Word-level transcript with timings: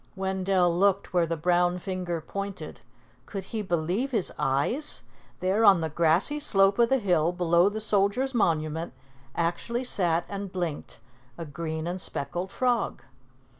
Wendell 0.15 0.75
looked 0.75 1.13
where 1.13 1.27
the 1.27 1.37
brown 1.37 1.77
finger 1.77 2.21
pointed. 2.21 2.81
Could 3.27 3.43
he 3.43 3.61
believe 3.61 4.09
his 4.09 4.31
eyes? 4.39 5.03
There 5.41 5.63
on 5.63 5.81
the 5.81 5.89
grassy 5.91 6.39
slope 6.39 6.79
of 6.79 6.89
the 6.89 6.97
hill 6.97 7.31
below 7.31 7.69
the 7.69 7.79
Soldiers' 7.79 8.33
Monument 8.33 8.93
actually 9.35 9.83
sat 9.83 10.25
and 10.27 10.51
blinked 10.51 11.01
a 11.37 11.45
green 11.45 11.85
and 11.85 12.01
speckled 12.01 12.49
frog. 12.51 13.03